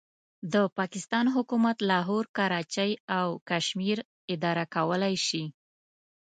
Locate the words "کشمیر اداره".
3.49-4.65